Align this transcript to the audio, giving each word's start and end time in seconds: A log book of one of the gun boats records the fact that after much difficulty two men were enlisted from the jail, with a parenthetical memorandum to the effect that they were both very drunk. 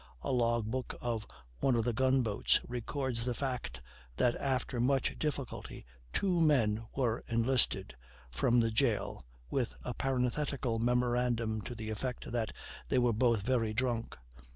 A 0.23 0.31
log 0.31 0.65
book 0.65 0.95
of 0.99 1.27
one 1.59 1.75
of 1.75 1.85
the 1.85 1.93
gun 1.93 2.23
boats 2.23 2.59
records 2.67 3.23
the 3.23 3.35
fact 3.35 3.83
that 4.17 4.35
after 4.37 4.79
much 4.79 5.19
difficulty 5.19 5.85
two 6.11 6.41
men 6.41 6.87
were 6.95 7.23
enlisted 7.27 7.95
from 8.31 8.61
the 8.61 8.71
jail, 8.71 9.23
with 9.51 9.75
a 9.83 9.93
parenthetical 9.93 10.79
memorandum 10.79 11.61
to 11.61 11.75
the 11.75 11.91
effect 11.91 12.31
that 12.31 12.51
they 12.89 12.97
were 12.97 13.13
both 13.13 13.43
very 13.43 13.75
drunk. 13.75 14.17